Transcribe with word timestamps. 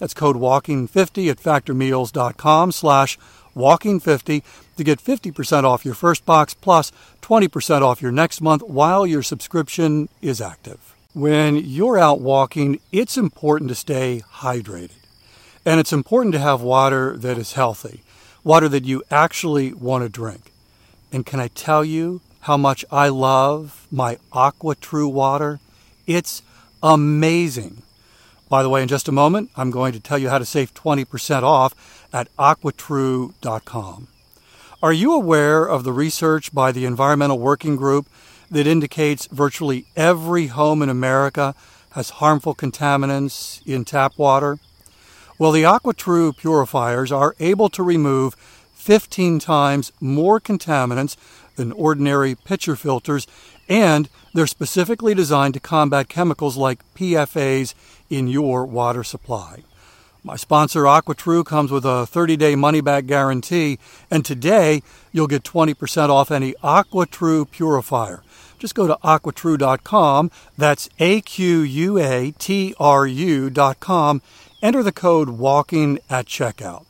That's 0.00 0.14
code 0.14 0.36
WALKING50 0.36 1.30
at 1.30 1.36
factormeals.com 1.36 2.72
slash 2.72 3.18
WALKING50 3.54 4.42
to 4.76 4.84
get 4.84 4.98
50% 4.98 5.64
off 5.64 5.84
your 5.84 5.94
first 5.94 6.24
box 6.24 6.54
plus 6.54 6.90
20% 7.20 7.82
off 7.82 8.00
your 8.00 8.10
next 8.10 8.40
month 8.40 8.62
while 8.62 9.06
your 9.06 9.22
subscription 9.22 10.08
is 10.22 10.40
active. 10.40 10.96
When 11.12 11.56
you're 11.56 11.98
out 11.98 12.20
walking, 12.20 12.80
it's 12.90 13.18
important 13.18 13.68
to 13.68 13.74
stay 13.74 14.22
hydrated. 14.36 14.92
And 15.66 15.78
it's 15.78 15.92
important 15.92 16.32
to 16.32 16.38
have 16.38 16.62
water 16.62 17.16
that 17.18 17.36
is 17.36 17.52
healthy, 17.52 18.02
water 18.42 18.70
that 18.70 18.86
you 18.86 19.02
actually 19.10 19.74
want 19.74 20.02
to 20.02 20.08
drink. 20.08 20.50
And 21.12 21.26
can 21.26 21.40
I 21.40 21.48
tell 21.48 21.84
you 21.84 22.22
how 22.40 22.56
much 22.56 22.86
I 22.90 23.08
love 23.08 23.86
my 23.90 24.16
AquaTrue 24.32 25.12
water? 25.12 25.60
It's 26.06 26.42
amazing. 26.82 27.82
By 28.50 28.64
the 28.64 28.68
way, 28.68 28.82
in 28.82 28.88
just 28.88 29.06
a 29.06 29.12
moment, 29.12 29.50
I'm 29.56 29.70
going 29.70 29.92
to 29.92 30.00
tell 30.00 30.18
you 30.18 30.28
how 30.28 30.38
to 30.38 30.44
save 30.44 30.74
20% 30.74 31.44
off 31.44 32.08
at 32.12 32.28
aquatrue.com. 32.36 34.08
Are 34.82 34.92
you 34.92 35.14
aware 35.14 35.64
of 35.64 35.84
the 35.84 35.92
research 35.92 36.52
by 36.52 36.72
the 36.72 36.84
Environmental 36.84 37.38
Working 37.38 37.76
Group 37.76 38.08
that 38.50 38.66
indicates 38.66 39.26
virtually 39.26 39.86
every 39.94 40.48
home 40.48 40.82
in 40.82 40.88
America 40.88 41.54
has 41.92 42.10
harmful 42.10 42.56
contaminants 42.56 43.64
in 43.64 43.84
tap 43.84 44.18
water? 44.18 44.58
Well, 45.38 45.52
the 45.52 45.62
AquaTrue 45.62 46.36
purifiers 46.36 47.12
are 47.12 47.36
able 47.38 47.68
to 47.68 47.84
remove 47.84 48.34
15 48.74 49.38
times 49.38 49.92
more 50.00 50.40
contaminants 50.40 51.16
than 51.54 51.70
ordinary 51.72 52.34
pitcher 52.34 52.74
filters, 52.74 53.28
and 53.68 54.08
they're 54.34 54.46
specifically 54.46 55.14
designed 55.14 55.54
to 55.54 55.60
combat 55.60 56.08
chemicals 56.08 56.56
like 56.56 56.82
PFAS 56.94 57.74
in 58.10 58.28
your 58.28 58.66
water 58.66 59.02
supply. 59.02 59.62
My 60.22 60.36
sponsor, 60.36 60.82
AquaTrue, 60.82 61.46
comes 61.46 61.70
with 61.70 61.86
a 61.86 62.06
30 62.06 62.36
day 62.36 62.54
money 62.54 62.82
back 62.82 63.06
guarantee, 63.06 63.78
and 64.10 64.24
today 64.24 64.82
you'll 65.12 65.26
get 65.26 65.44
20% 65.44 66.10
off 66.10 66.30
any 66.30 66.52
AquaTrue 66.62 67.50
purifier. 67.50 68.22
Just 68.58 68.74
go 68.74 68.86
to 68.86 68.98
aquatrue.com, 69.02 70.30
that's 70.58 70.90
A 70.98 71.22
Q 71.22 71.60
U 71.60 71.98
A 71.98 72.32
T 72.32 72.74
R 72.78 73.06
U.com, 73.06 74.20
enter 74.60 74.82
the 74.82 74.92
code 74.92 75.28
WALKING 75.30 75.98
at 76.10 76.26
checkout. 76.26 76.84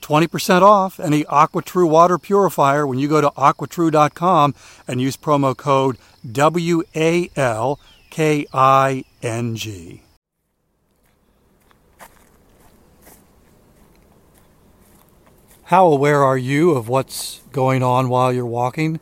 20% 0.00 0.62
off 0.62 0.98
any 0.98 1.24
AquaTrue 1.24 1.88
water 1.88 2.18
purifier 2.18 2.86
when 2.86 2.98
you 2.98 3.06
go 3.08 3.20
to 3.20 3.30
aquatrue.com 3.30 4.54
and 4.88 5.00
use 5.00 5.16
promo 5.18 5.54
code 5.54 5.98
W 6.32 6.82
A 6.96 7.30
L 7.36 7.78
K 8.08 8.46
I 8.54 9.04
N 9.22 9.54
G. 9.54 10.02
How 15.70 15.86
aware 15.86 16.24
are 16.24 16.36
you 16.36 16.72
of 16.72 16.88
what's 16.88 17.42
going 17.52 17.80
on 17.80 18.08
while 18.08 18.32
you're 18.32 18.44
walking? 18.44 18.98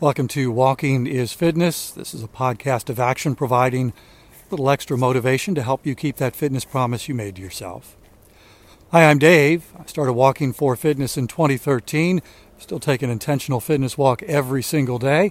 Welcome 0.00 0.26
to 0.28 0.50
Walking 0.50 1.06
is 1.06 1.34
Fitness. 1.34 1.90
This 1.90 2.14
is 2.14 2.22
a 2.22 2.28
podcast 2.28 2.88
of 2.88 2.98
action 2.98 3.34
providing 3.34 3.90
a 3.90 4.50
little 4.50 4.70
extra 4.70 4.96
motivation 4.96 5.54
to 5.54 5.62
help 5.62 5.84
you 5.84 5.94
keep 5.94 6.16
that 6.16 6.34
fitness 6.34 6.64
promise 6.64 7.08
you 7.08 7.14
made 7.14 7.36
to 7.36 7.42
yourself. 7.42 7.98
Hi, 8.90 9.04
I'm 9.04 9.18
Dave. 9.18 9.70
I 9.78 9.84
started 9.84 10.14
walking 10.14 10.54
for 10.54 10.76
fitness 10.76 11.18
in 11.18 11.28
2013. 11.28 12.22
Still 12.56 12.80
take 12.80 13.02
an 13.02 13.10
intentional 13.10 13.60
fitness 13.60 13.98
walk 13.98 14.22
every 14.22 14.62
single 14.62 14.98
day. 14.98 15.30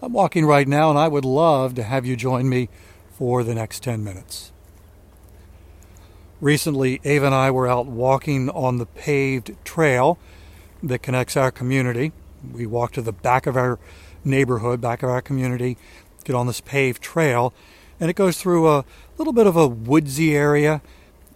I'm 0.00 0.14
walking 0.14 0.46
right 0.46 0.66
now 0.66 0.88
and 0.88 0.98
I 0.98 1.08
would 1.08 1.26
love 1.26 1.74
to 1.74 1.82
have 1.82 2.06
you 2.06 2.16
join 2.16 2.48
me 2.48 2.70
for 3.10 3.44
the 3.44 3.54
next 3.54 3.82
10 3.82 4.02
minutes. 4.02 4.52
Recently, 6.40 7.00
Ava 7.04 7.26
and 7.26 7.34
I 7.34 7.50
were 7.50 7.66
out 7.66 7.86
walking 7.86 8.48
on 8.50 8.78
the 8.78 8.86
paved 8.86 9.56
trail 9.64 10.18
that 10.82 11.02
connects 11.02 11.36
our 11.36 11.50
community. 11.50 12.12
We 12.52 12.64
walk 12.64 12.92
to 12.92 13.02
the 13.02 13.12
back 13.12 13.46
of 13.48 13.56
our 13.56 13.80
neighborhood, 14.24 14.80
back 14.80 15.02
of 15.02 15.10
our 15.10 15.20
community, 15.20 15.76
get 16.22 16.36
on 16.36 16.46
this 16.46 16.60
paved 16.60 17.02
trail, 17.02 17.52
and 17.98 18.08
it 18.08 18.14
goes 18.14 18.40
through 18.40 18.68
a 18.68 18.84
little 19.16 19.32
bit 19.32 19.48
of 19.48 19.56
a 19.56 19.66
woodsy 19.66 20.36
area 20.36 20.80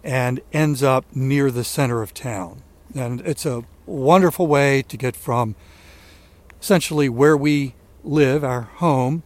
and 0.05 0.41
ends 0.53 0.85
up 0.85 1.05
near 1.15 1.51
the 1.51 1.65
center 1.65 2.03
of 2.03 2.15
town. 2.15 2.63
And 2.95 3.21
it's 3.23 3.45
a 3.45 3.65
wonderful 3.87 4.47
way 4.47 4.83
to 4.83 4.97
get 4.97 5.17
from 5.17 5.57
essentially 6.61 7.09
where 7.09 7.37
we 7.37 7.75
live, 8.05 8.45
our 8.45 8.63
home, 8.63 9.25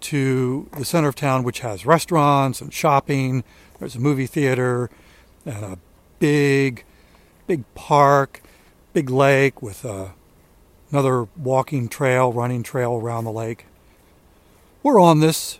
to 0.00 0.68
the 0.76 0.84
center 0.84 1.08
of 1.08 1.16
town, 1.16 1.42
which 1.42 1.60
has 1.60 1.84
restaurants 1.84 2.60
and 2.60 2.72
shopping. 2.72 3.42
There's 3.80 3.96
a 3.96 4.00
movie 4.00 4.26
theater 4.26 4.90
and 5.44 5.64
a 5.64 5.78
big, 6.18 6.84
big 7.46 7.64
park, 7.74 8.42
big 8.92 9.10
lake 9.10 9.62
with 9.62 9.84
uh, 9.84 10.08
another 10.90 11.24
walking 11.36 11.88
trail, 11.88 12.32
running 12.32 12.62
trail 12.62 12.94
around 12.94 13.24
the 13.24 13.32
lake. 13.32 13.66
We're 14.82 15.00
on 15.00 15.20
this 15.20 15.58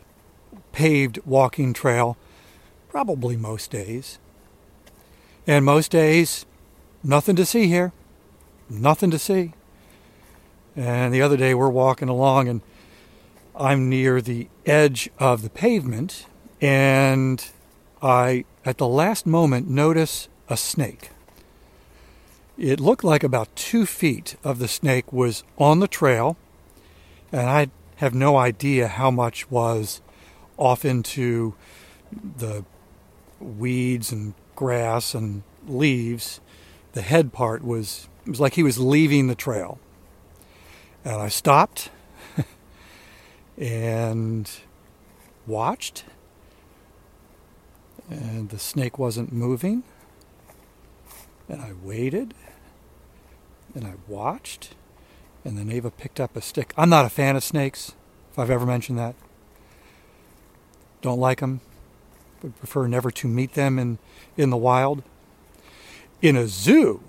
paved 0.73 1.19
walking 1.25 1.73
trail 1.73 2.17
probably 2.91 3.37
most 3.37 3.71
days. 3.71 4.19
And 5.47 5.65
most 5.65 5.91
days, 5.91 6.45
nothing 7.03 7.37
to 7.37 7.47
see 7.47 7.69
here. 7.69 7.93
Nothing 8.69 9.11
to 9.11 9.19
see. 9.19 9.55
And 10.77 11.13
the 11.13 11.23
other 11.23 11.37
day, 11.37 11.55
we're 11.55 11.71
walking 11.71 12.09
along 12.09 12.49
and 12.49 12.61
I'm 13.57 13.89
near 13.89 14.21
the 14.21 14.49
edge 14.65 15.11
of 15.19 15.43
the 15.43 15.51
pavement, 15.51 16.25
and 16.63 17.45
I, 18.03 18.45
at 18.65 18.79
the 18.79 18.89
last 18.89 19.27
moment, 19.27 19.69
notice 19.69 20.29
a 20.49 20.57
snake. 20.57 21.11
It 22.57 22.81
looked 22.81 23.05
like 23.05 23.23
about 23.23 23.55
two 23.57 23.87
feet 23.87 24.37
of 24.45 24.59
the 24.59 24.69
snake 24.69 25.13
was 25.13 25.45
on 25.59 25.81
the 25.81 25.89
trail, 25.89 26.37
and 27.33 27.49
I 27.49 27.71
have 27.97 28.15
no 28.15 28.37
idea 28.37 28.89
how 28.89 29.11
much 29.11 29.51
was 29.51 30.01
off 30.57 30.85
into 30.85 31.55
the 32.13 32.65
weeds 33.41 34.13
and 34.13 34.35
grass 34.55 35.15
and 35.15 35.43
leaves. 35.67 36.41
The 36.93 37.03
head 37.03 37.33
part 37.33 37.65
was 37.65 38.09
it 38.27 38.31
was 38.31 38.41
like 38.41 38.55
he 38.55 38.63
was 38.63 38.79
leaving 38.79 39.27
the 39.27 39.35
trail. 39.35 39.79
And 41.05 41.17
I 41.17 41.29
stopped 41.29 41.91
and 43.59 44.51
watched 45.47 46.05
and 48.11 48.51
the 48.51 48.59
snake 48.59 48.99
wasn't 48.99 49.33
moving. 49.33 49.85
And 51.49 51.63
I 51.63 51.73
waited 51.83 52.35
and 53.75 53.87
I 53.87 53.95
watched, 54.09 54.75
and 55.45 55.57
then 55.57 55.71
Ava 55.71 55.91
picked 55.91 56.21
up 56.21 56.37
a 56.37 56.41
stick. 56.41 56.73
I'm 56.77 56.91
not 56.91 57.07
a 57.07 57.09
fan 57.09 57.37
of 57.37 57.45
snakes, 57.45 57.93
if 58.33 58.39
I've 58.39 58.51
ever 58.51 58.67
mentioned 58.67 58.99
that. 58.99 59.15
Don't 61.03 61.21
like 61.21 61.41
them. 61.41 61.61
Would 62.43 62.59
prefer 62.59 62.87
never 62.87 63.11
to 63.13 63.29
meet 63.29 63.55
them 63.55 63.79
in, 63.79 63.99
in 64.37 64.51
the 64.51 64.57
wild. 64.57 65.03
In 66.21 66.37
a 66.37 66.49
zoo, 66.49 67.03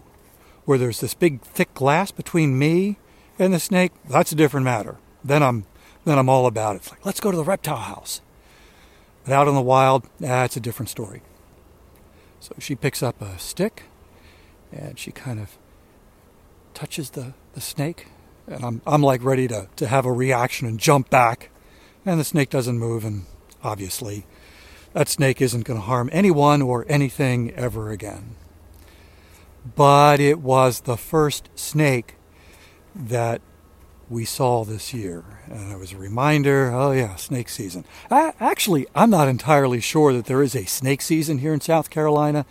where 0.65 0.77
there's 0.77 1.01
this 1.01 1.13
big 1.13 1.42
thick 1.42 1.74
glass 1.74 2.12
between 2.12 2.57
me 2.57 2.98
and 3.39 3.53
the 3.53 3.59
snake, 3.59 3.92
that's 4.07 4.31
a 4.31 4.36
different 4.36 4.65
matter. 4.65 4.98
Then 5.24 5.44
I'm 5.44 5.65
then 6.03 6.18
I'm 6.18 6.30
all 6.30 6.48
about 6.48 6.75
it. 6.75 6.80
It's 6.80 6.92
like, 6.92 7.06
let's 7.06 7.19
go 7.19 7.30
to 7.30 7.38
the 7.38 7.44
reptile 7.44 7.77
house. 7.77 8.21
But 9.24 9.34
out 9.34 9.48
in 9.48 9.56
the 9.56 9.62
wild, 9.62 10.06
ah, 10.06 10.10
that's 10.20 10.58
a 10.58 10.60
different 10.60 10.90
story. 10.90 11.22
So 12.40 12.56
she 12.60 12.76
picks 12.76 13.04
up 13.04 13.22
a 13.22 13.38
stick 13.38 13.84
And 14.72 14.98
she 14.98 15.12
kind 15.12 15.40
of 15.40 15.58
touches 16.74 17.12
the, 17.12 17.34
the 17.54 17.62
snake. 17.62 18.08
And 18.48 18.64
I'm, 18.66 18.82
I'm 18.88 19.04
like 19.04 19.24
ready 19.24 19.48
to, 19.48 19.68
to 19.76 19.88
have 19.88 20.06
a 20.06 20.12
reaction 20.12 20.68
and 20.68 20.80
jump 20.80 21.10
back. 21.10 21.50
And 22.06 22.20
the 22.20 22.24
snake 22.24 22.50
doesn't 22.50 22.80
move. 22.80 23.06
And 23.06 23.26
obviously, 23.64 24.26
that 24.94 25.08
snake 25.08 25.42
isn't 25.42 25.66
going 25.66 25.80
to 25.80 25.86
harm 25.86 26.10
anyone 26.12 26.62
or 26.62 26.86
anything 26.90 27.52
ever 27.52 27.92
again. 27.92 28.36
But 29.76 30.20
it 30.20 30.40
was 30.40 30.82
the 30.82 30.98
first 30.98 31.50
snake 31.54 32.16
that 32.96 33.42
we 34.12 34.25
saw 34.25 34.66
this 34.66 34.94
year. 34.94 35.24
And 35.50 35.72
it 35.72 35.80
was 35.80 35.94
a 35.94 35.98
reminder 35.98 36.72
oh, 36.72 36.92
yeah, 36.92 37.16
snake 37.16 37.48
season. 37.48 37.86
I, 38.12 38.34
actually, 38.40 38.86
I'm 38.94 39.10
not 39.10 39.30
entirely 39.30 39.80
sure 39.80 40.12
that 40.13 40.25
there 40.25 40.44
is 40.44 40.54
a 40.54 40.66
snake 40.66 41.02
season 41.02 41.38
here 41.38 41.54
in 41.54 41.62
South 41.62 41.90
Carolina. 41.90 42.46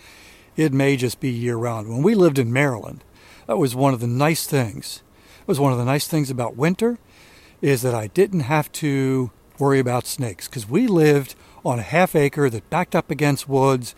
It 0.56 0.72
may 0.72 0.96
just 0.96 1.20
be 1.20 1.30
year 1.30 1.56
round. 1.56 1.88
When 1.88 2.02
we 2.02 2.14
lived 2.14 2.38
in 2.38 2.52
Maryland, 2.52 3.04
that 3.46 3.58
was 3.58 3.74
one 3.74 3.92
of 3.92 4.00
the 4.00 4.06
nice 4.06 4.46
things. 4.46 5.02
It 5.42 5.48
was 5.48 5.60
one 5.60 5.72
of 5.72 5.78
the 5.78 5.84
nice 5.84 6.08
things 6.08 6.30
about 6.30 6.56
winter 6.56 6.98
is 7.60 7.82
that 7.82 7.94
I 7.94 8.06
didn't 8.06 8.40
have 8.40 8.72
to 8.72 9.30
worry 9.58 9.78
about 9.78 10.06
snakes 10.06 10.48
because 10.48 10.68
we 10.68 10.86
lived 10.86 11.34
on 11.62 11.78
a 11.78 11.82
half 11.82 12.16
acre 12.16 12.48
that 12.48 12.70
backed 12.70 12.96
up 12.96 13.10
against 13.10 13.48
woods 13.48 13.94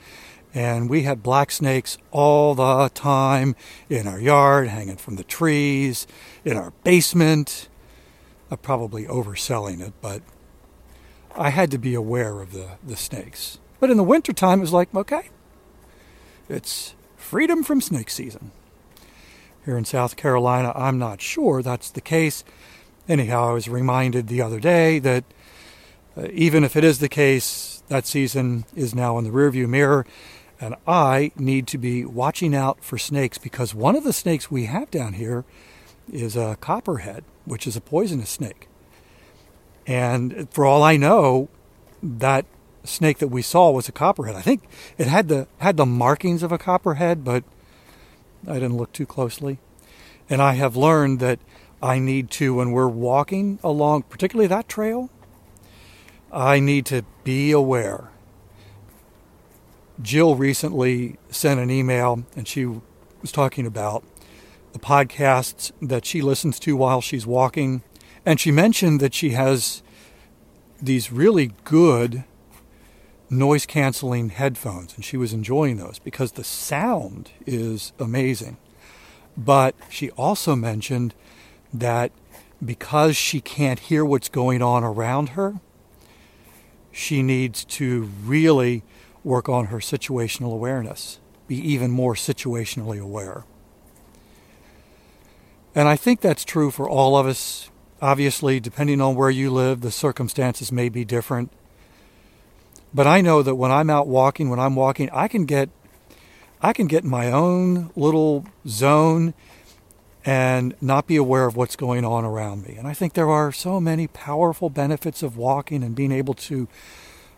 and 0.54 0.90
we 0.90 1.02
had 1.02 1.22
black 1.22 1.50
snakes 1.50 1.96
all 2.10 2.54
the 2.54 2.90
time 2.94 3.56
in 3.88 4.06
our 4.06 4.20
yard, 4.20 4.68
hanging 4.68 4.96
from 4.96 5.16
the 5.16 5.24
trees, 5.24 6.06
in 6.44 6.56
our 6.56 6.72
basement. 6.84 7.68
I'm 8.50 8.58
probably 8.58 9.06
overselling 9.06 9.80
it, 9.80 9.94
but 10.02 10.20
I 11.34 11.50
had 11.50 11.70
to 11.70 11.78
be 11.78 11.94
aware 11.94 12.40
of 12.40 12.52
the, 12.52 12.72
the 12.86 12.96
snakes. 12.96 13.58
But 13.80 13.90
in 13.90 13.96
the 13.96 14.04
wintertime, 14.04 14.58
it 14.58 14.62
was 14.62 14.72
like, 14.72 14.94
okay, 14.94 15.30
it's 16.48 16.94
freedom 17.16 17.62
from 17.62 17.80
snake 17.80 18.10
season. 18.10 18.50
Here 19.64 19.76
in 19.76 19.84
South 19.84 20.16
Carolina, 20.16 20.72
I'm 20.74 20.98
not 20.98 21.22
sure 21.22 21.62
that's 21.62 21.90
the 21.90 22.00
case. 22.00 22.44
Anyhow, 23.08 23.48
I 23.48 23.52
was 23.52 23.68
reminded 23.68 24.26
the 24.26 24.42
other 24.42 24.60
day 24.60 24.98
that 24.98 25.24
uh, 26.16 26.28
even 26.32 26.62
if 26.62 26.76
it 26.76 26.84
is 26.84 26.98
the 26.98 27.08
case, 27.08 27.82
that 27.88 28.06
season 28.06 28.64
is 28.76 28.94
now 28.94 29.18
in 29.18 29.24
the 29.24 29.30
rearview 29.30 29.68
mirror 29.68 30.04
and 30.62 30.76
I 30.86 31.32
need 31.36 31.66
to 31.68 31.78
be 31.78 32.04
watching 32.04 32.54
out 32.54 32.84
for 32.84 32.96
snakes 32.96 33.36
because 33.36 33.74
one 33.74 33.96
of 33.96 34.04
the 34.04 34.12
snakes 34.12 34.48
we 34.48 34.66
have 34.66 34.92
down 34.92 35.14
here 35.14 35.44
is 36.10 36.36
a 36.36 36.56
copperhead, 36.60 37.24
which 37.44 37.66
is 37.66 37.74
a 37.74 37.80
poisonous 37.80 38.30
snake. 38.30 38.68
And 39.88 40.48
for 40.52 40.64
all 40.64 40.84
I 40.84 40.96
know, 40.96 41.48
that 42.00 42.46
snake 42.84 43.18
that 43.18 43.26
we 43.26 43.42
saw 43.42 43.72
was 43.72 43.88
a 43.88 43.92
copperhead. 43.92 44.36
I 44.36 44.40
think 44.40 44.62
it 44.98 45.08
had 45.08 45.26
the 45.26 45.48
had 45.58 45.76
the 45.76 45.84
markings 45.84 46.44
of 46.44 46.52
a 46.52 46.58
copperhead, 46.58 47.24
but 47.24 47.42
I 48.46 48.54
didn't 48.54 48.76
look 48.76 48.92
too 48.92 49.06
closely. 49.06 49.58
And 50.30 50.40
I 50.40 50.52
have 50.52 50.76
learned 50.76 51.18
that 51.18 51.40
I 51.82 51.98
need 51.98 52.30
to 52.32 52.54
when 52.54 52.70
we're 52.70 52.86
walking 52.86 53.58
along 53.64 54.02
particularly 54.02 54.46
that 54.46 54.68
trail, 54.68 55.10
I 56.30 56.60
need 56.60 56.86
to 56.86 57.02
be 57.24 57.50
aware 57.50 58.11
Jill 60.00 60.36
recently 60.36 61.18
sent 61.30 61.60
an 61.60 61.70
email 61.70 62.24
and 62.34 62.48
she 62.48 62.66
was 62.66 63.32
talking 63.32 63.66
about 63.66 64.04
the 64.72 64.78
podcasts 64.78 65.70
that 65.80 66.04
she 66.04 66.22
listens 66.22 66.58
to 66.60 66.76
while 66.76 67.00
she's 67.00 67.26
walking. 67.26 67.82
And 68.24 68.40
she 68.40 68.50
mentioned 68.50 69.00
that 69.00 69.14
she 69.14 69.30
has 69.30 69.82
these 70.80 71.12
really 71.12 71.52
good 71.64 72.24
noise 73.30 73.64
canceling 73.64 74.28
headphones, 74.28 74.94
and 74.94 75.04
she 75.04 75.16
was 75.16 75.32
enjoying 75.32 75.78
those 75.78 75.98
because 75.98 76.32
the 76.32 76.44
sound 76.44 77.30
is 77.46 77.92
amazing. 77.98 78.58
But 79.36 79.74
she 79.88 80.10
also 80.12 80.54
mentioned 80.54 81.14
that 81.72 82.12
because 82.64 83.16
she 83.16 83.40
can't 83.40 83.78
hear 83.78 84.04
what's 84.04 84.28
going 84.28 84.60
on 84.62 84.84
around 84.84 85.30
her, 85.30 85.60
she 86.92 87.22
needs 87.22 87.64
to 87.64 88.10
really 88.24 88.84
work 89.24 89.48
on 89.48 89.66
her 89.66 89.78
situational 89.78 90.52
awareness, 90.52 91.20
be 91.46 91.56
even 91.56 91.90
more 91.90 92.14
situationally 92.14 93.00
aware. 93.00 93.44
And 95.74 95.88
I 95.88 95.96
think 95.96 96.20
that's 96.20 96.44
true 96.44 96.70
for 96.70 96.88
all 96.88 97.16
of 97.16 97.26
us. 97.26 97.70
Obviously, 98.00 98.60
depending 98.60 99.00
on 99.00 99.14
where 99.14 99.30
you 99.30 99.50
live, 99.50 99.80
the 99.80 99.90
circumstances 99.90 100.72
may 100.72 100.88
be 100.88 101.04
different. 101.04 101.52
But 102.92 103.06
I 103.06 103.20
know 103.20 103.42
that 103.42 103.54
when 103.54 103.70
I'm 103.70 103.88
out 103.88 104.06
walking, 104.06 104.50
when 104.50 104.58
I'm 104.58 104.74
walking, 104.74 105.08
I 105.12 105.28
can 105.28 105.46
get 105.46 105.70
I 106.60 106.72
can 106.72 106.86
get 106.86 107.02
in 107.02 107.10
my 107.10 107.32
own 107.32 107.90
little 107.96 108.46
zone 108.68 109.34
and 110.24 110.76
not 110.80 111.08
be 111.08 111.16
aware 111.16 111.46
of 111.46 111.56
what's 111.56 111.74
going 111.74 112.04
on 112.04 112.24
around 112.24 112.64
me. 112.64 112.76
And 112.76 112.86
I 112.86 112.94
think 112.94 113.14
there 113.14 113.30
are 113.30 113.50
so 113.50 113.80
many 113.80 114.06
powerful 114.06 114.70
benefits 114.70 115.24
of 115.24 115.36
walking 115.36 115.82
and 115.82 115.96
being 115.96 116.12
able 116.12 116.34
to 116.34 116.68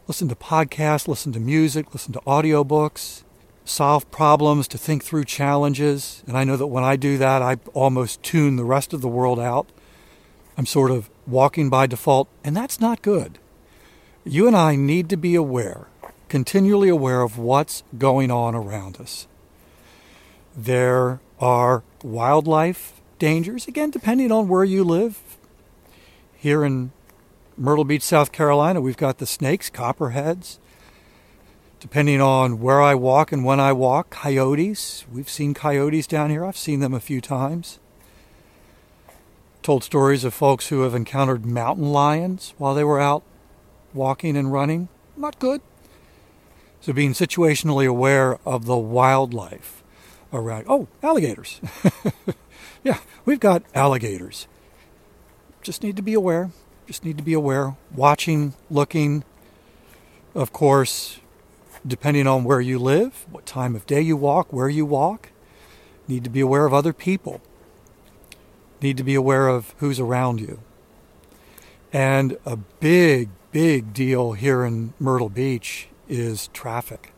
listen 0.06 0.28
to 0.28 0.34
podcasts, 0.34 1.08
listen 1.08 1.32
to 1.32 1.40
music, 1.40 1.92
listen 1.92 2.12
to 2.12 2.20
audiobooks, 2.20 3.22
solve 3.64 4.10
problems, 4.10 4.68
to 4.68 4.78
think 4.78 5.02
through 5.04 5.24
challenges. 5.24 6.22
And 6.26 6.36
I 6.36 6.44
know 6.44 6.56
that 6.56 6.66
when 6.66 6.84
I 6.84 6.96
do 6.96 7.18
that, 7.18 7.42
I 7.42 7.56
almost 7.72 8.22
tune 8.22 8.56
the 8.56 8.64
rest 8.64 8.92
of 8.92 9.00
the 9.00 9.08
world 9.08 9.40
out. 9.40 9.68
I'm 10.56 10.66
sort 10.66 10.90
of 10.90 11.10
walking 11.26 11.70
by 11.70 11.86
default, 11.86 12.28
and 12.44 12.56
that's 12.56 12.80
not 12.80 13.02
good. 13.02 13.38
You 14.24 14.46
and 14.46 14.56
I 14.56 14.76
need 14.76 15.08
to 15.10 15.16
be 15.16 15.34
aware, 15.34 15.86
continually 16.28 16.88
aware 16.88 17.22
of 17.22 17.38
what's 17.38 17.82
going 17.98 18.30
on 18.30 18.54
around 18.54 18.98
us. 19.00 19.26
There 20.56 21.20
are 21.40 21.82
wildlife 22.02 23.00
dangers, 23.18 23.66
again, 23.66 23.90
depending 23.90 24.30
on 24.30 24.48
where 24.48 24.64
you 24.64 24.84
live. 24.84 25.20
Here 26.36 26.64
in 26.64 26.92
Myrtle 27.56 27.84
Beach, 27.84 28.02
South 28.02 28.32
Carolina, 28.32 28.80
we've 28.80 28.96
got 28.96 29.18
the 29.18 29.26
snakes, 29.26 29.70
copperheads. 29.70 30.58
Depending 31.78 32.20
on 32.20 32.60
where 32.60 32.80
I 32.80 32.94
walk 32.94 33.30
and 33.30 33.44
when 33.44 33.60
I 33.60 33.72
walk, 33.72 34.10
coyotes. 34.10 35.04
We've 35.12 35.28
seen 35.28 35.52
coyotes 35.52 36.06
down 36.06 36.30
here. 36.30 36.44
I've 36.44 36.56
seen 36.56 36.80
them 36.80 36.94
a 36.94 37.00
few 37.00 37.20
times. 37.20 37.78
Told 39.62 39.84
stories 39.84 40.24
of 40.24 40.34
folks 40.34 40.68
who 40.68 40.80
have 40.80 40.94
encountered 40.94 41.44
mountain 41.44 41.92
lions 41.92 42.54
while 42.58 42.74
they 42.74 42.84
were 42.84 43.00
out 43.00 43.22
walking 43.92 44.36
and 44.36 44.52
running. 44.52 44.88
Not 45.16 45.38
good. 45.38 45.60
So 46.80 46.92
being 46.92 47.12
situationally 47.12 47.86
aware 47.86 48.38
of 48.46 48.64
the 48.64 48.76
wildlife 48.76 49.82
around. 50.32 50.64
Oh, 50.68 50.88
alligators. 51.02 51.60
yeah, 52.84 52.98
we've 53.24 53.40
got 53.40 53.62
alligators. 53.74 54.48
Just 55.62 55.82
need 55.82 55.96
to 55.96 56.02
be 56.02 56.14
aware. 56.14 56.50
Just 56.86 57.04
need 57.04 57.16
to 57.16 57.24
be 57.24 57.32
aware, 57.32 57.76
watching, 57.94 58.54
looking. 58.70 59.24
Of 60.34 60.52
course, 60.52 61.20
depending 61.86 62.26
on 62.26 62.44
where 62.44 62.60
you 62.60 62.78
live, 62.78 63.24
what 63.30 63.46
time 63.46 63.74
of 63.74 63.86
day 63.86 64.02
you 64.02 64.16
walk, 64.16 64.52
where 64.52 64.68
you 64.68 64.84
walk, 64.84 65.30
need 66.06 66.24
to 66.24 66.30
be 66.30 66.40
aware 66.40 66.66
of 66.66 66.74
other 66.74 66.92
people. 66.92 67.40
Need 68.82 68.98
to 68.98 69.04
be 69.04 69.14
aware 69.14 69.48
of 69.48 69.74
who's 69.78 69.98
around 69.98 70.40
you. 70.40 70.60
And 71.92 72.36
a 72.44 72.56
big, 72.56 73.30
big 73.50 73.94
deal 73.94 74.32
here 74.32 74.64
in 74.64 74.92
Myrtle 74.98 75.30
Beach 75.30 75.88
is 76.06 76.48
traffic. 76.48 77.12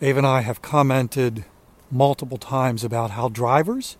Dave 0.00 0.16
and 0.16 0.26
I 0.26 0.40
have 0.42 0.62
commented 0.62 1.44
multiple 1.90 2.38
times 2.38 2.84
about 2.84 3.10
how 3.10 3.28
drivers, 3.28 3.98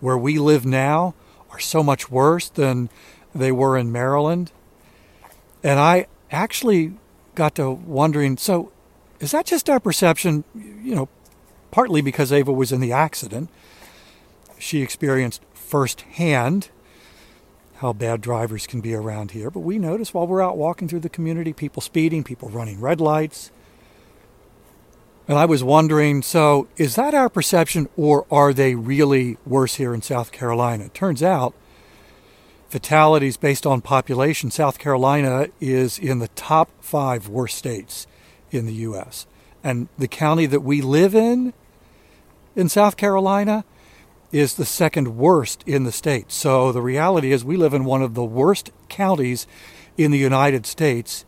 where 0.00 0.18
we 0.18 0.38
live 0.38 0.66
now, 0.66 1.14
are 1.50 1.60
so 1.60 1.82
much 1.82 2.10
worse 2.10 2.48
than 2.50 2.90
they 3.34 3.52
were 3.52 3.76
in 3.76 3.92
Maryland. 3.92 4.52
And 5.62 5.78
I 5.78 6.06
actually 6.30 6.94
got 7.34 7.54
to 7.56 7.70
wondering 7.70 8.36
so, 8.36 8.72
is 9.20 9.32
that 9.32 9.46
just 9.46 9.68
our 9.68 9.80
perception? 9.80 10.44
You 10.54 10.94
know, 10.94 11.08
partly 11.70 12.00
because 12.00 12.32
Ava 12.32 12.52
was 12.52 12.72
in 12.72 12.80
the 12.80 12.92
accident. 12.92 13.48
She 14.58 14.82
experienced 14.82 15.42
firsthand 15.54 16.70
how 17.76 17.92
bad 17.92 18.20
drivers 18.20 18.66
can 18.66 18.80
be 18.80 18.92
around 18.94 19.30
here. 19.30 19.50
But 19.50 19.60
we 19.60 19.78
notice 19.78 20.12
while 20.12 20.26
we're 20.26 20.42
out 20.42 20.56
walking 20.56 20.88
through 20.88 21.00
the 21.00 21.08
community, 21.08 21.52
people 21.52 21.80
speeding, 21.80 22.24
people 22.24 22.48
running 22.48 22.80
red 22.80 23.00
lights. 23.00 23.52
And 25.28 25.38
I 25.38 25.44
was 25.44 25.62
wondering 25.62 26.22
so, 26.22 26.66
is 26.76 26.96
that 26.96 27.14
our 27.14 27.28
perception 27.28 27.88
or 27.96 28.26
are 28.30 28.52
they 28.52 28.74
really 28.74 29.36
worse 29.46 29.76
here 29.76 29.94
in 29.94 30.02
South 30.02 30.32
Carolina? 30.32 30.86
It 30.86 30.94
turns 30.94 31.22
out 31.22 31.54
fatalities 32.68 33.36
based 33.36 33.66
on 33.66 33.80
population, 33.80 34.50
South 34.50 34.78
Carolina 34.78 35.48
is 35.60 35.98
in 35.98 36.18
the 36.18 36.28
top 36.28 36.70
five 36.80 37.28
worst 37.28 37.56
states 37.56 38.06
in 38.50 38.66
the 38.66 38.74
U.S. 38.74 39.26
And 39.64 39.88
the 39.98 40.08
county 40.08 40.46
that 40.46 40.60
we 40.60 40.80
live 40.80 41.14
in, 41.14 41.52
in 42.54 42.68
South 42.68 42.96
Carolina, 42.96 43.64
is 44.30 44.54
the 44.54 44.64
second 44.64 45.16
worst 45.16 45.64
in 45.66 45.84
the 45.84 45.92
state. 45.92 46.30
So 46.30 46.70
the 46.70 46.82
reality 46.82 47.32
is, 47.32 47.44
we 47.44 47.56
live 47.56 47.72
in 47.72 47.84
one 47.84 48.02
of 48.02 48.14
the 48.14 48.24
worst 48.24 48.70
counties 48.88 49.46
in 49.96 50.10
the 50.10 50.18
United 50.18 50.66
States 50.66 51.24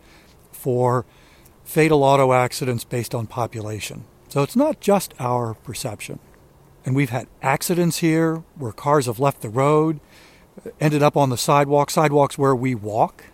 for 0.53 1.07
fatal 1.65 2.05
auto 2.05 2.33
accidents 2.33 2.85
based 2.85 3.15
on 3.15 3.27
population. 3.27 4.05
So 4.29 4.43
it's 4.43 4.57
not 4.57 4.81
just 4.81 5.15
our 5.19 5.55
perception. 5.55 6.19
And 6.85 6.95
we've 6.95 7.11
had 7.11 7.27
accidents 7.43 7.99
here 7.99 8.43
where 8.57 8.73
cars 8.73 9.07
have 9.07 9.19
left 9.19 9.41
the 9.41 9.49
road, 9.49 10.01
ended 10.81 11.03
up 11.03 11.17
on 11.17 11.31
the 11.31 11.37
sidewalk, 11.37 11.91
sidewalks 11.91 12.39
where 12.39 12.55
we 12.55 12.75
walk. 12.75 13.25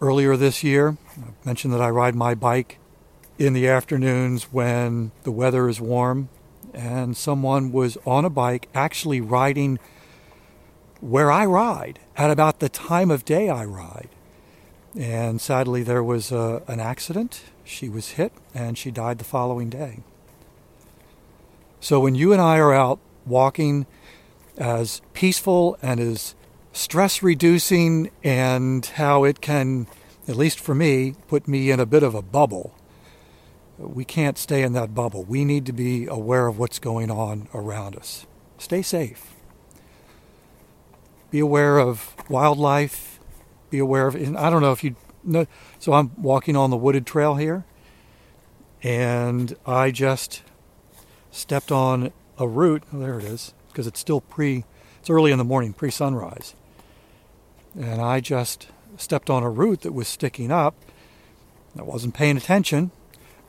Earlier 0.00 0.36
this 0.36 0.62
year, 0.62 0.96
I 1.16 1.30
mentioned 1.44 1.72
that 1.72 1.80
I 1.80 1.88
ride 1.90 2.14
my 2.14 2.34
bike 2.34 2.78
in 3.38 3.52
the 3.52 3.68
afternoons 3.68 4.52
when 4.52 5.12
the 5.24 5.32
weather 5.32 5.68
is 5.68 5.80
warm, 5.80 6.28
and 6.72 7.16
someone 7.16 7.72
was 7.72 7.96
on 8.06 8.24
a 8.24 8.30
bike 8.30 8.68
actually 8.74 9.20
riding 9.20 9.78
where 11.00 11.30
I 11.30 11.44
ride 11.46 11.98
at 12.16 12.30
about 12.30 12.60
the 12.60 12.68
time 12.68 13.10
of 13.10 13.24
day 13.24 13.48
I 13.48 13.64
ride. 13.64 14.08
And 14.96 15.40
sadly, 15.40 15.82
there 15.82 16.02
was 16.02 16.30
uh, 16.30 16.60
an 16.68 16.80
accident. 16.80 17.42
She 17.64 17.88
was 17.88 18.10
hit 18.10 18.32
and 18.54 18.78
she 18.78 18.90
died 18.90 19.18
the 19.18 19.24
following 19.24 19.68
day. 19.68 20.00
So 21.80 22.00
when 22.00 22.14
you 22.14 22.32
and 22.32 22.40
I 22.40 22.58
are 22.58 22.72
out 22.72 23.00
walking, 23.26 23.86
as 24.56 25.00
peaceful 25.12 25.76
and 25.82 26.00
as 26.00 26.34
stress 26.72 27.22
reducing, 27.22 28.10
and 28.22 28.84
how 28.84 29.24
it 29.24 29.40
can, 29.40 29.86
at 30.26 30.36
least 30.36 30.58
for 30.58 30.74
me, 30.74 31.14
put 31.28 31.46
me 31.46 31.70
in 31.70 31.78
a 31.78 31.86
bit 31.86 32.02
of 32.02 32.14
a 32.14 32.22
bubble. 32.22 32.74
We 33.78 34.04
can't 34.04 34.38
stay 34.38 34.62
in 34.62 34.72
that 34.72 34.94
bubble. 34.94 35.24
We 35.24 35.44
need 35.44 35.66
to 35.66 35.72
be 35.72 36.06
aware 36.06 36.46
of 36.46 36.58
what's 36.58 36.78
going 36.78 37.10
on 37.10 37.48
around 37.54 37.96
us. 37.96 38.26
Stay 38.58 38.82
safe. 38.82 39.34
Be 41.30 41.40
aware 41.40 41.78
of 41.78 42.14
wildlife. 42.28 43.20
Be 43.70 43.78
aware 43.78 44.06
of, 44.06 44.14
I 44.14 44.50
don't 44.50 44.62
know 44.62 44.72
if 44.72 44.84
you 44.84 44.94
know, 45.24 45.46
so 45.78 45.92
I'm 45.94 46.12
walking 46.20 46.54
on 46.54 46.70
the 46.70 46.76
wooded 46.76 47.06
trail 47.06 47.34
here, 47.34 47.64
and 48.82 49.56
I 49.66 49.90
just 49.90 50.42
stepped 51.30 51.72
on 51.72 52.12
a 52.38 52.46
root. 52.46 52.84
Oh, 52.92 52.98
there 52.98 53.18
it 53.18 53.24
is, 53.24 53.54
because 53.74 53.88
it's 53.88 53.98
still 53.98 54.20
pre, 54.20 54.64
it's 55.00 55.10
early 55.10 55.32
in 55.32 55.38
the 55.38 55.44
morning, 55.44 55.72
pre 55.72 55.90
sunrise. 55.90 56.54
And 57.78 58.00
I 58.00 58.20
just 58.20 58.68
stepped 58.96 59.28
on 59.28 59.42
a 59.42 59.50
root 59.50 59.80
that 59.80 59.92
was 59.92 60.06
sticking 60.06 60.52
up. 60.52 60.76
I 61.76 61.82
wasn't 61.82 62.14
paying 62.14 62.36
attention. 62.36 62.92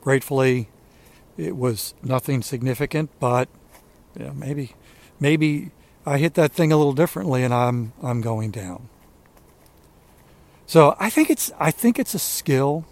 Gratefully, 0.02 0.68
it 1.36 1.56
was 1.56 1.94
nothing 2.02 2.42
significant, 2.42 3.10
but 3.20 3.48
you 4.18 4.24
know, 4.26 4.32
maybe, 4.32 4.72
maybe 5.20 5.70
I 6.04 6.18
hit 6.18 6.34
that 6.34 6.52
thing 6.52 6.72
a 6.72 6.76
little 6.76 6.92
differently, 6.92 7.44
and 7.44 7.54
I'm 7.54 7.92
I'm 8.02 8.20
going 8.20 8.50
down. 8.50 8.88
So 10.66 10.96
I 10.98 11.08
think 11.08 11.30
it's 11.30 11.52
I 11.58 11.70
think 11.70 11.98
it's 11.98 12.14
a 12.14 12.18
skill. 12.18 12.84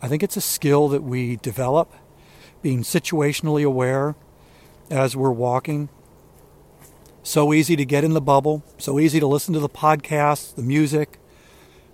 I 0.00 0.08
think 0.08 0.22
it's 0.22 0.36
a 0.36 0.42
skill 0.42 0.88
that 0.88 1.02
we 1.02 1.36
develop, 1.36 1.92
being 2.62 2.82
situationally 2.82 3.64
aware 3.64 4.14
as 4.90 5.16
we're 5.16 5.30
walking. 5.30 5.88
So 7.24 7.54
easy 7.54 7.74
to 7.76 7.86
get 7.86 8.04
in 8.04 8.12
the 8.12 8.20
bubble, 8.20 8.62
so 8.76 9.00
easy 9.00 9.18
to 9.18 9.26
listen 9.26 9.54
to 9.54 9.60
the 9.60 9.68
podcasts, 9.68 10.54
the 10.54 10.62
music, 10.62 11.18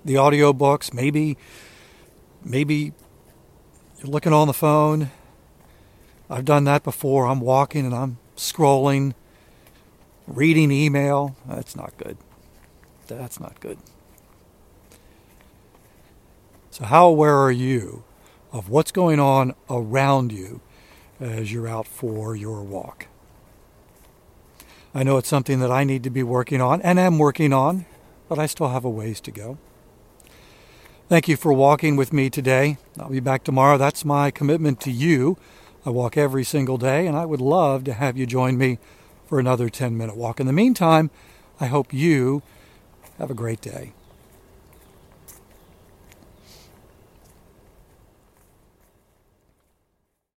the 0.04 0.14
audiobooks, 0.14 0.92
maybe 0.92 1.38
maybe 2.44 2.92
you're 3.98 4.10
looking 4.10 4.32
on 4.32 4.48
the 4.48 4.52
phone. 4.52 5.12
I've 6.28 6.44
done 6.44 6.64
that 6.64 6.82
before. 6.82 7.26
I'm 7.26 7.38
walking 7.38 7.86
and 7.86 7.94
I'm 7.94 8.18
scrolling, 8.36 9.14
reading 10.26 10.72
email. 10.72 11.36
That's 11.46 11.76
not 11.76 11.96
good. 11.96 12.16
That's 13.06 13.38
not 13.38 13.60
good. 13.60 13.78
So, 16.72 16.84
how 16.84 17.06
aware 17.06 17.36
are 17.36 17.52
you 17.52 18.02
of 18.52 18.68
what's 18.68 18.90
going 18.90 19.20
on 19.20 19.54
around 19.68 20.32
you 20.32 20.60
as 21.20 21.52
you're 21.52 21.68
out 21.68 21.86
for 21.86 22.34
your 22.34 22.62
walk? 22.62 23.06
I 24.92 25.04
know 25.04 25.18
it's 25.18 25.28
something 25.28 25.60
that 25.60 25.70
I 25.70 25.84
need 25.84 26.02
to 26.02 26.10
be 26.10 26.22
working 26.22 26.60
on 26.60 26.82
and 26.82 26.98
am 26.98 27.18
working 27.18 27.52
on, 27.52 27.86
but 28.28 28.38
I 28.38 28.46
still 28.46 28.68
have 28.68 28.84
a 28.84 28.90
ways 28.90 29.20
to 29.22 29.30
go. 29.30 29.56
Thank 31.08 31.28
you 31.28 31.36
for 31.36 31.52
walking 31.52 31.96
with 31.96 32.12
me 32.12 32.28
today. 32.28 32.76
I'll 32.98 33.08
be 33.08 33.20
back 33.20 33.44
tomorrow. 33.44 33.78
That's 33.78 34.04
my 34.04 34.30
commitment 34.30 34.80
to 34.80 34.90
you. 34.90 35.36
I 35.86 35.90
walk 35.90 36.16
every 36.16 36.44
single 36.44 36.76
day, 36.76 37.06
and 37.06 37.16
I 37.16 37.24
would 37.24 37.40
love 37.40 37.84
to 37.84 37.92
have 37.92 38.16
you 38.16 38.26
join 38.26 38.58
me 38.58 38.78
for 39.26 39.38
another 39.38 39.68
10 39.68 39.96
minute 39.96 40.16
walk. 40.16 40.40
In 40.40 40.46
the 40.46 40.52
meantime, 40.52 41.10
I 41.60 41.66
hope 41.66 41.92
you 41.92 42.42
have 43.18 43.30
a 43.30 43.34
great 43.34 43.60
day. 43.60 43.92